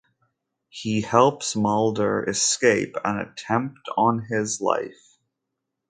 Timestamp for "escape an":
2.27-3.19